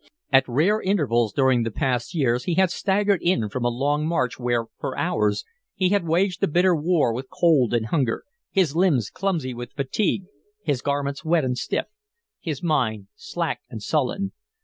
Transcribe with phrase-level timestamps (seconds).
[0.33, 4.39] At rare intervals during the past years he had staggered in from a long march
[4.39, 9.11] where, for hours, he had waged a bitter war with cold and hunger, his limbs
[9.11, 10.23] clumsy with fatigue,
[10.63, 11.85] his garments wet and stiff,
[12.39, 14.31] his mind slack and sullen.